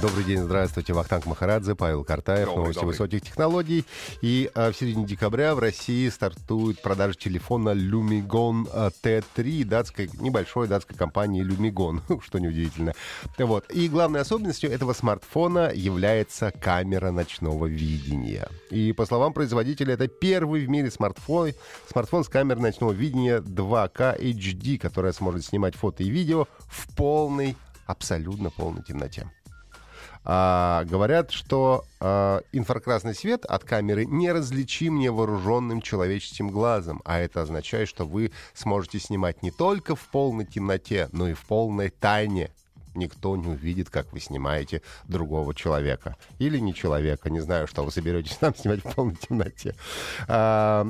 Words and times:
Добрый 0.00 0.24
день, 0.24 0.38
здравствуйте. 0.38 0.94
Вахтанг 0.94 1.26
Махарадзе, 1.26 1.74
Павел 1.74 2.04
Картаев, 2.04 2.46
Добрый, 2.46 2.56
новости 2.62 2.80
добрый. 2.80 2.92
высоких 2.92 3.20
технологий. 3.20 3.84
И 4.22 4.50
а, 4.54 4.72
в 4.72 4.76
середине 4.76 5.04
декабря 5.04 5.54
в 5.54 5.58
России 5.58 6.08
стартует 6.08 6.80
продажа 6.80 7.18
телефона 7.18 7.70
Lumigon 7.70 8.66
а, 8.72 8.90
T3 9.02 9.64
датской, 9.64 10.08
небольшой 10.14 10.68
датской 10.68 10.96
компании 10.96 11.44
Lumigon, 11.44 12.00
что 12.24 12.38
неудивительно. 12.38 12.94
Вот. 13.38 13.70
И 13.70 13.88
главной 13.88 14.20
особенностью 14.20 14.70
этого 14.70 14.94
смартфона 14.94 15.70
является 15.74 16.50
камера 16.50 17.10
ночного 17.10 17.66
видения. 17.66 18.48
И 18.70 18.92
по 18.92 19.04
словам 19.04 19.34
производителя, 19.34 19.94
это 19.94 20.08
первый 20.08 20.64
в 20.64 20.68
мире 20.70 20.90
смартфон, 20.90 21.52
смартфон 21.90 22.24
с 22.24 22.28
камерой 22.30 22.62
ночного 22.62 22.92
видения 22.92 23.40
2K 23.40 24.18
HD, 24.18 24.78
которая 24.78 25.12
сможет 25.12 25.44
снимать 25.44 25.74
фото 25.74 26.02
и 26.02 26.08
видео 26.08 26.46
в 26.68 26.94
полной, 26.96 27.54
абсолютно 27.86 28.48
полной 28.48 28.82
темноте. 28.82 29.30
А, 30.24 30.84
говорят, 30.84 31.30
что 31.30 31.84
а, 31.98 32.42
инфракрасный 32.52 33.14
свет 33.14 33.44
от 33.44 33.64
камеры 33.64 34.04
неразличим 34.04 34.98
невооруженным 34.98 35.80
человеческим 35.80 36.50
глазом, 36.50 37.00
а 37.04 37.18
это 37.18 37.42
означает, 37.42 37.88
что 37.88 38.04
вы 38.04 38.32
сможете 38.52 38.98
снимать 38.98 39.42
не 39.42 39.50
только 39.50 39.96
в 39.96 40.08
полной 40.08 40.44
темноте, 40.44 41.08
но 41.12 41.28
и 41.28 41.34
в 41.34 41.44
полной 41.46 41.90
тайне. 41.90 42.50
Никто 42.94 43.36
не 43.36 43.46
увидит, 43.46 43.88
как 43.88 44.12
вы 44.12 44.20
снимаете 44.20 44.82
другого 45.06 45.54
человека. 45.54 46.16
Или 46.38 46.58
не 46.58 46.74
человека. 46.74 47.30
Не 47.30 47.40
знаю, 47.40 47.66
что 47.66 47.84
вы 47.84 47.92
соберетесь 47.92 48.36
там 48.36 48.54
снимать 48.54 48.80
в 48.80 48.94
полной 48.94 49.14
темноте. 49.16 49.76
А, 50.26 50.86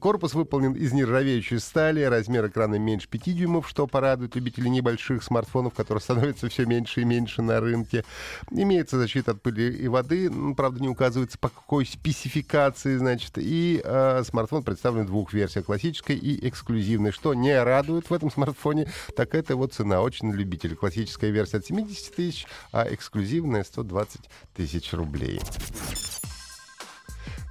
корпус 0.00 0.34
выполнен 0.34 0.72
из 0.72 0.92
нержавеющей 0.92 1.58
стали. 1.58 2.02
Размер 2.02 2.46
экрана 2.46 2.76
меньше 2.76 3.08
5 3.08 3.36
дюймов, 3.36 3.68
что 3.68 3.86
порадует 3.86 4.36
любителей 4.36 4.70
небольших 4.70 5.24
смартфонов, 5.24 5.74
которые 5.74 6.00
становятся 6.00 6.48
все 6.48 6.66
меньше 6.66 7.00
и 7.00 7.04
меньше 7.04 7.42
на 7.42 7.60
рынке. 7.60 8.04
Имеется 8.50 8.98
защита 8.98 9.32
от 9.32 9.42
пыли 9.42 9.76
и 9.76 9.88
воды. 9.88 10.30
Правда, 10.56 10.80
не 10.80 10.88
указывается, 10.88 11.38
по 11.38 11.48
какой 11.48 11.84
спецификации, 11.84 12.96
значит. 12.96 13.32
И 13.38 13.80
а, 13.84 14.22
смартфон 14.24 14.62
представлен 14.62 15.04
в 15.04 15.08
двух 15.08 15.32
версиях. 15.32 15.64
Классической 15.66 16.16
и 16.16 16.48
эксклюзивной. 16.48 17.10
Что 17.10 17.34
не 17.34 17.60
радует 17.60 18.08
в 18.08 18.14
этом 18.14 18.30
смартфоне, 18.30 18.88
так 19.16 19.34
это 19.34 19.54
его 19.54 19.66
цена. 19.66 20.00
Очень 20.00 20.28
на 20.28 20.34
любителя. 20.34 20.76
Классическая 20.76 21.30
версия 21.30 21.39
от 21.54 21.66
70 21.66 22.14
тысяч, 22.14 22.46
а 22.72 22.86
эксклюзивная 22.92 23.64
120 23.64 24.20
тысяч 24.54 24.92
рублей. 24.92 25.40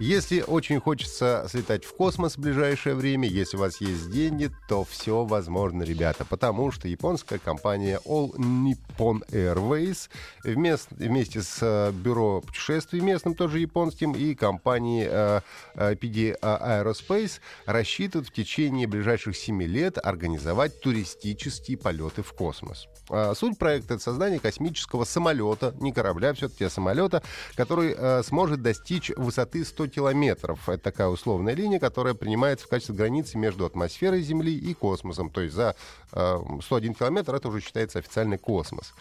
Если 0.00 0.42
очень 0.42 0.78
хочется 0.78 1.44
слетать 1.50 1.84
в 1.84 1.92
космос 1.96 2.36
в 2.36 2.40
ближайшее 2.40 2.94
время, 2.94 3.26
если 3.28 3.56
у 3.56 3.60
вас 3.60 3.80
есть 3.80 4.12
деньги, 4.12 4.48
то 4.68 4.84
все 4.84 5.24
возможно, 5.24 5.82
ребята, 5.82 6.24
потому 6.24 6.70
что 6.70 6.86
японская 6.86 7.40
компания 7.40 7.98
All 8.04 8.32
Nippon 8.36 9.28
Airways 9.32 10.08
вместе, 10.44 10.94
вместе 10.94 11.42
с 11.42 11.58
э, 11.62 11.90
бюро 11.90 12.42
путешествий 12.42 13.00
местным, 13.00 13.34
тоже 13.34 13.58
японским, 13.58 14.12
и 14.12 14.36
компанией 14.36 15.08
э, 15.10 15.40
э, 15.74 15.94
PD 15.94 16.38
Aerospace 16.40 17.40
рассчитывают 17.66 18.28
в 18.28 18.32
течение 18.32 18.86
ближайших 18.86 19.36
7 19.36 19.60
лет 19.64 19.98
организовать 20.00 20.80
туристические 20.80 21.76
полеты 21.76 22.22
в 22.22 22.32
космос. 22.34 22.86
А, 23.10 23.34
Суть 23.34 23.58
проекта— 23.58 23.94
это 23.94 24.02
создание 24.04 24.38
космического 24.38 25.02
самолета, 25.02 25.74
не 25.80 25.92
корабля, 25.92 26.34
все-таки 26.34 26.64
а 26.64 26.70
самолета, 26.70 27.20
который 27.56 27.96
э, 27.98 28.22
сможет 28.22 28.62
достичь 28.62 29.10
высоты 29.16 29.64
100 29.64 29.87
километров. 29.88 30.68
Это 30.68 30.82
такая 30.82 31.08
условная 31.08 31.54
линия, 31.54 31.78
которая 31.78 32.14
принимается 32.14 32.66
в 32.66 32.68
качестве 32.68 32.94
границы 32.94 33.38
между 33.38 33.64
атмосферой 33.64 34.22
Земли 34.22 34.56
и 34.56 34.74
космосом. 34.74 35.30
То 35.30 35.40
есть 35.42 35.54
за 35.54 35.74
э, 36.12 36.38
101 36.62 36.94
километр 36.94 37.34
это 37.34 37.48
уже 37.48 37.60
считается 37.60 37.98
официальный 37.98 38.38
космос. 38.38 38.94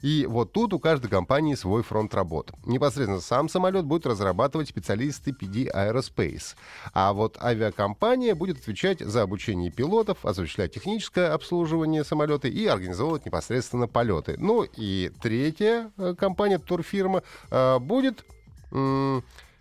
И 0.00 0.26
вот 0.28 0.52
тут 0.52 0.72
у 0.74 0.78
каждой 0.78 1.08
компании 1.08 1.54
свой 1.54 1.82
фронт 1.82 2.14
работ. 2.14 2.52
Непосредственно 2.64 3.20
сам 3.20 3.48
самолет 3.48 3.84
будет 3.84 4.06
разрабатывать 4.06 4.68
специалисты 4.68 5.32
PD 5.32 5.70
Aerospace. 5.72 6.54
А 6.92 7.12
вот 7.12 7.38
авиакомпания 7.42 8.34
будет 8.34 8.58
отвечать 8.58 9.00
за 9.00 9.22
обучение 9.22 9.70
пилотов, 9.70 10.24
осуществлять 10.24 10.72
техническое 10.72 11.32
обслуживание 11.32 12.04
самолета 12.04 12.48
и 12.48 12.66
организовывать 12.66 13.26
непосредственно 13.26 13.88
полеты. 13.88 14.36
Ну 14.38 14.64
и 14.76 15.10
третья 15.20 15.90
э, 15.96 16.14
компания, 16.18 16.58
турфирма, 16.58 17.22
э, 17.50 17.78
будет 17.78 18.24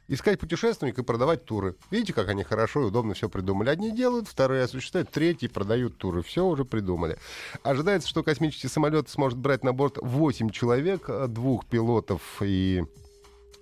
искать 0.07 0.39
путешественников 0.39 1.03
и 1.03 1.05
продавать 1.05 1.45
туры. 1.45 1.75
Видите, 1.91 2.13
как 2.13 2.29
они 2.29 2.43
хорошо 2.43 2.81
и 2.81 2.85
удобно 2.85 3.13
все 3.13 3.29
придумали. 3.29 3.69
Одни 3.69 3.91
делают, 3.91 4.27
вторые 4.27 4.63
осуществляют, 4.63 5.11
третьи 5.11 5.47
продают 5.47 5.97
туры. 5.97 6.23
Все 6.23 6.45
уже 6.45 6.65
придумали. 6.65 7.17
Ожидается, 7.63 8.07
что 8.07 8.23
космический 8.23 8.67
самолет 8.67 9.09
сможет 9.09 9.37
брать 9.37 9.63
на 9.63 9.73
борт 9.73 9.97
8 10.01 10.49
человек, 10.49 11.09
э, 11.09 11.27
двух 11.27 11.65
пилотов 11.65 12.21
и 12.41 12.83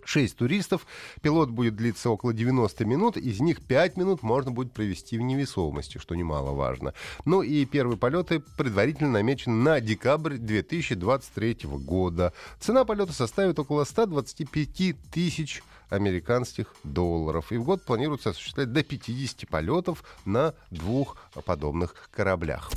6 0.05 0.37
туристов. 0.37 0.87
Пилот 1.21 1.49
будет 1.49 1.75
длиться 1.75 2.09
около 2.09 2.33
90 2.33 2.85
минут, 2.85 3.17
из 3.17 3.41
них 3.41 3.61
5 3.61 3.97
минут 3.97 4.23
можно 4.23 4.51
будет 4.51 4.71
провести 4.71 5.17
в 5.17 5.21
невесомости, 5.21 5.97
что 5.97 6.15
немаловажно. 6.15 6.93
Ну 7.25 7.41
и 7.41 7.65
первые 7.65 7.97
полеты 7.97 8.39
предварительно 8.57 9.11
намечены 9.11 9.55
на 9.55 9.81
декабрь 9.81 10.37
2023 10.37 11.59
года. 11.63 12.33
Цена 12.59 12.85
полета 12.85 13.13
составит 13.13 13.59
около 13.59 13.83
125 13.83 14.95
тысяч 15.11 15.63
американских 15.89 16.73
долларов. 16.83 17.51
И 17.51 17.57
в 17.57 17.63
год 17.63 17.83
планируется 17.83 18.31
осуществлять 18.31 18.71
до 18.71 18.83
50 18.83 19.47
полетов 19.49 20.03
на 20.25 20.53
двух 20.71 21.17
подобных 21.45 22.09
кораблях. 22.11 22.71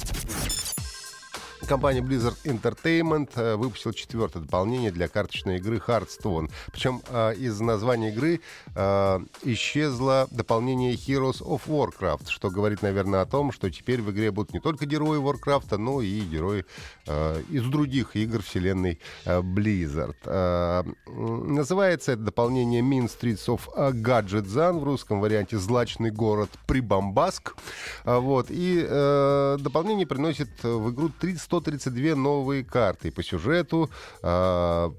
Компания 1.68 2.00
Blizzard 2.00 2.36
Entertainment 2.44 3.28
э, 3.34 3.56
выпустила 3.56 3.92
четвертое 3.92 4.40
дополнение 4.40 4.90
для 4.90 5.06
карточной 5.06 5.58
игры 5.58 5.82
Hearthstone. 5.86 6.50
Причем 6.72 7.02
э, 7.10 7.34
из 7.34 7.60
названия 7.60 8.08
игры 8.08 8.40
э, 8.74 9.20
исчезло 9.42 10.28
дополнение 10.30 10.94
Heroes 10.94 11.42
of 11.42 11.66
Warcraft, 11.66 12.30
что 12.30 12.48
говорит, 12.48 12.80
наверное, 12.80 13.20
о 13.20 13.26
том, 13.26 13.52
что 13.52 13.70
теперь 13.70 14.00
в 14.00 14.10
игре 14.10 14.30
будут 14.30 14.54
не 14.54 14.60
только 14.60 14.86
герои 14.86 15.18
Warcraft, 15.20 15.76
но 15.76 16.00
и 16.00 16.20
герои 16.20 16.64
из 17.50 17.64
других 17.64 18.16
игр 18.16 18.42
вселенной 18.42 18.98
Blizzard. 19.24 20.16
Называется 21.48 22.12
это 22.12 22.24
дополнение 22.24 22.82
Mean 22.82 23.06
Streets 23.06 23.46
of 23.46 23.94
Gadget 24.02 24.44
Zone, 24.44 24.80
в 24.80 24.84
русском 24.84 25.18
варианте 25.18 25.56
«Злачный 25.56 26.10
город 26.10 26.50
Прибамбаск». 26.66 27.54
А, 28.04 28.20
Вот. 28.20 28.48
И 28.50 28.84
э, 28.86 29.56
дополнение 29.58 30.06
приносит 30.06 30.62
в 30.62 30.90
игру 30.90 31.08
30 31.08 31.40
132 31.40 32.16
новые 32.16 32.64
карты. 32.64 33.08
И 33.08 33.10
по 33.10 33.22
сюжету 33.22 33.88
э, 34.22 34.90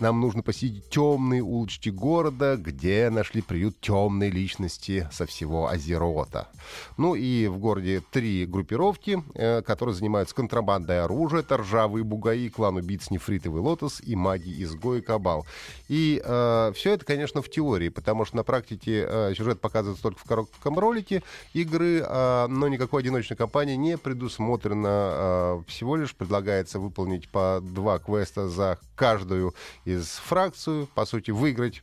нам 0.00 0.20
нужно 0.20 0.42
посетить 0.42 0.88
темные 0.88 1.42
улочки 1.42 1.88
города, 1.88 2.56
где 2.56 3.10
нашли 3.10 3.42
приют 3.42 3.80
темной 3.80 4.30
личности 4.30 5.08
со 5.12 5.26
всего 5.26 5.68
Азерота. 5.68 6.48
Ну 6.96 7.14
и 7.14 7.46
в 7.46 7.58
городе 7.58 8.02
три 8.10 8.46
группировки, 8.46 9.22
э, 9.34 9.62
которые 9.62 9.94
занимаются 9.94 10.34
контрабандой 10.34 11.02
оружия. 11.02 11.40
Это 11.40 11.58
ржавые 11.58 12.04
бугаи, 12.04 12.48
клан 12.48 12.76
убийц 12.76 13.10
Нефритовый 13.10 13.60
Лотос 13.60 14.00
и 14.00 14.14
маги 14.14 14.62
изгои 14.62 15.00
Кабал. 15.00 15.46
И 15.88 16.20
э, 16.24 16.72
все 16.74 16.92
это, 16.92 17.04
конечно, 17.04 17.42
в 17.42 17.50
теории, 17.50 17.88
потому 17.88 18.24
что 18.24 18.36
на 18.36 18.44
практике 18.44 19.06
э, 19.08 19.34
сюжет 19.36 19.60
показывается 19.60 20.02
только 20.02 20.20
в 20.20 20.24
коротком 20.24 20.78
ролике 20.78 21.22
игры, 21.54 22.02
э, 22.06 22.46
но 22.48 22.68
никакой 22.68 23.02
одиночной 23.02 23.36
кампании 23.36 23.74
не 23.74 23.96
предусмотрено. 23.98 24.88
Э, 24.88 25.62
всего 25.66 25.96
лишь 25.96 26.14
предлагается 26.14 26.78
выполнить 26.78 27.28
по 27.28 27.60
два 27.62 27.98
квеста 27.98 28.48
за 28.48 28.78
каждую 28.94 29.54
из 29.88 30.06
фракцию, 30.06 30.86
по 30.94 31.06
сути, 31.06 31.30
выиграть 31.30 31.82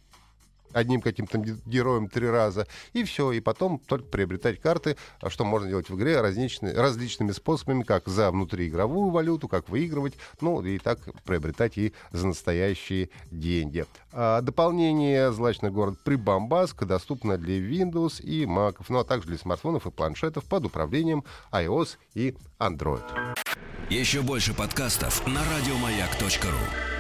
одним 0.74 1.02
каким-то 1.02 1.38
ге- 1.38 1.58
героем 1.66 2.10
три 2.10 2.30
раза, 2.30 2.68
и 2.94 3.04
все, 3.04 3.32
и 3.32 3.40
потом 3.40 3.80
только 3.80 4.08
приобретать 4.08 4.60
карты, 4.60 4.98
а 5.22 5.30
что 5.30 5.46
можно 5.46 5.70
делать 5.70 5.90
в 5.90 5.96
игре 5.96 6.20
различными, 6.20 6.74
различными 6.74 7.32
способами, 7.32 7.84
как 7.84 8.08
за 8.08 8.30
внутриигровую 8.30 9.10
валюту, 9.10 9.48
как 9.48 9.70
выигрывать, 9.70 10.16
ну 10.42 10.62
и 10.62 10.78
так 10.78 11.00
приобретать 11.24 11.78
и 11.78 11.94
за 12.12 12.28
настоящие 12.28 13.10
деньги. 13.32 13.86
А 14.12 14.42
дополнение 14.42 15.32
«Злачный 15.32 15.72
город 15.72 15.98
Прибамбаск» 16.04 16.84
доступно 16.84 17.38
для 17.38 17.58
Windows 17.58 18.22
и 18.22 18.44
Mac, 18.44 18.76
ну 18.90 19.00
а 19.00 19.06
также 19.06 19.30
для 19.30 19.38
смартфонов 19.38 19.88
и 19.88 19.92
планшетов 19.92 20.44
под 20.44 20.66
управлением 20.66 21.24
iOS 21.52 21.98
и 22.16 22.36
Android. 22.60 23.04
Еще 23.90 24.22
больше 24.22 24.54
подкастов 24.54 25.26
на 25.28 25.42
радиомаяк.ру. 25.42 26.95